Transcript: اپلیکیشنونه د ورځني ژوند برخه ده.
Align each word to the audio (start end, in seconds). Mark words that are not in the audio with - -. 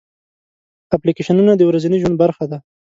اپلیکیشنونه 0.95 1.53
د 1.55 1.61
ورځني 1.69 1.97
ژوند 2.01 2.15
برخه 2.23 2.45
ده. 2.51 2.57